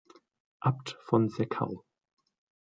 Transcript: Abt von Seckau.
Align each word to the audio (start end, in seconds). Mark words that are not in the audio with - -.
Abt 0.61 0.97
von 1.03 1.29
Seckau. 1.29 1.85